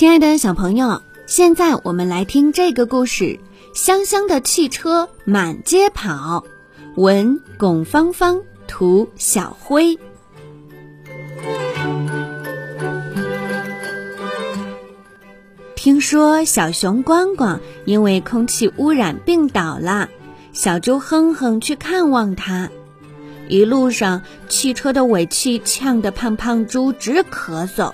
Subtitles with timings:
[0.00, 3.38] 亲爱的小朋友，现在我们来听这个故事：
[3.74, 6.42] 香香的汽车满街跑。
[6.96, 9.98] 文巩芳芳，图小辉。
[15.76, 20.08] 听说小熊光光因为空气污染病倒了，
[20.54, 22.70] 小猪哼哼去看望他。
[23.48, 27.92] 一路上，汽车的尾气呛得胖胖猪直咳嗽。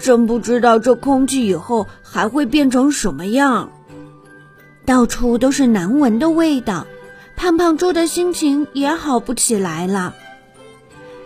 [0.00, 3.70] 真不知道这空气以后还会变成什么样。
[4.84, 6.86] 到处都是难闻的味道，
[7.36, 10.14] 胖胖猪的心情也好不起来了。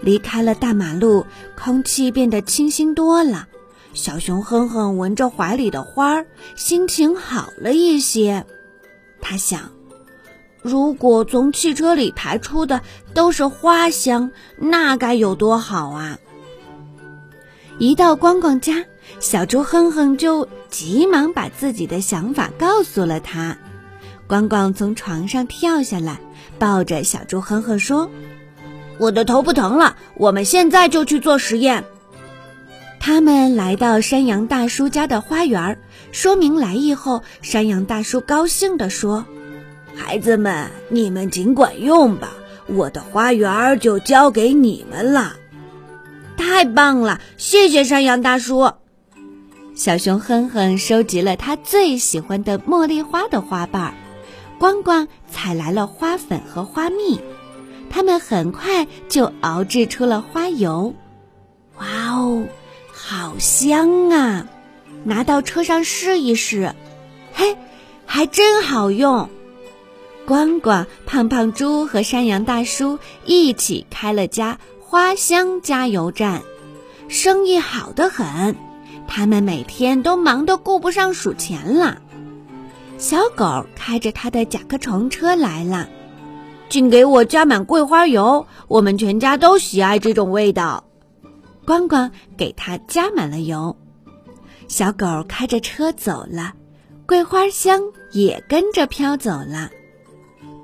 [0.03, 1.25] 离开了大马路，
[1.57, 3.47] 空气变得清新多了。
[3.95, 8.45] 小熊哼哼闻着怀里的花儿，心情好了一些。
[9.21, 9.71] 他想，
[10.61, 12.83] 如果从汽车里排出的
[13.15, 16.19] 都是花香，那该有多好啊！
[17.79, 18.85] 一到光光家，
[19.19, 23.59] 小猪哼哼就急忙把自己的想法告诉了他。
[24.27, 26.21] 光光从床上跳下来，
[26.59, 28.11] 抱着小猪哼哼说
[28.99, 31.85] ：“我的头不疼了，我们现在就去做实验。”
[33.01, 35.79] 他们来到山羊大叔家的花园，
[36.13, 39.27] 说明来意后，山羊大叔高兴地说
[39.95, 42.31] ：“孩子们，你们尽管用吧，
[42.67, 45.37] 我的花园就交给你们了。”
[46.55, 48.71] 太棒了，谢谢山羊大叔。
[49.75, 53.95] 小熊哼哼收集了他最喜欢的茉莉花的花瓣儿，
[54.57, 57.21] 光光采来了花粉和花蜜，
[57.91, 60.95] 他们很快就熬制出了花油。
[61.79, 62.47] 哇哦，
[62.93, 64.47] 好香啊！
[65.03, 66.73] 拿到车上试一试，
[67.33, 67.57] 嘿，
[68.07, 69.29] 还真好用。
[70.25, 74.61] 光光、胖胖猪和山羊大叔一起开了家。
[74.95, 76.43] 花香加油站，
[77.09, 78.55] 生意好得很，
[79.09, 82.01] 他们每天都忙得顾不上数钱了。
[82.97, 85.89] 小狗开着它的甲壳虫车来了，
[86.69, 90.85] 请给我加满桂花油，我们全家都喜爱这种味道。
[91.67, 93.77] 光光给它加满了油，
[94.69, 96.53] 小狗开着车走了，
[97.05, 97.81] 桂花香
[98.13, 99.71] 也跟着飘走了。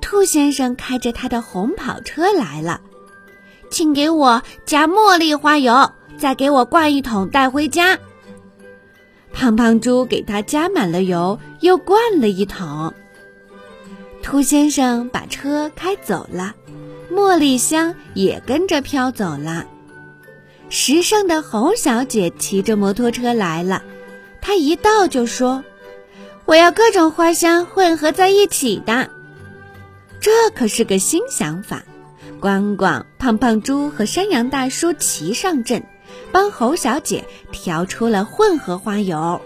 [0.00, 2.80] 兔先生开着他的红跑车来了。
[3.70, 7.98] 请给我加茉莉花油，再给我灌一桶带回家。
[9.32, 12.92] 胖胖猪给他加满了油，又灌了一桶。
[14.22, 16.54] 兔先生把车开走了，
[17.10, 19.64] 茉莉香也跟着飘走了。
[20.68, 23.82] 时尚的猴小姐骑着摩托车来了，
[24.40, 25.64] 她一到就说
[26.44, 29.08] ：“我要各种花香混合在一起的。”
[30.20, 31.82] 这可是个新想法。
[32.40, 35.84] 光光、胖胖猪和山羊大叔齐上阵，
[36.32, 39.40] 帮猴小姐调出了混合花油。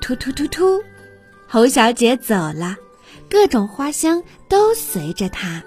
[0.00, 0.84] 突突突突，
[1.48, 2.76] 猴小姐走了，
[3.30, 5.64] 各种花香都随着她。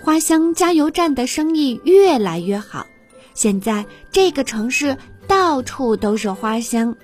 [0.00, 2.86] 花香加油站的生意越来越好，
[3.34, 6.94] 现在这个城市到处都是花香，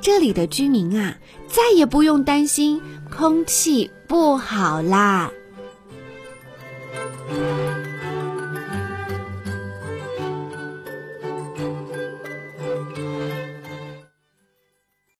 [0.00, 1.16] 这里的居民啊，
[1.46, 5.30] 再也不用担心空气不好啦。